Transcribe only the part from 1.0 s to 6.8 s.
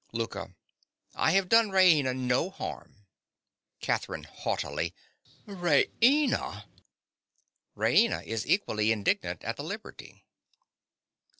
I have done Raina no harm. CATHERINE. (haughtily). Raina!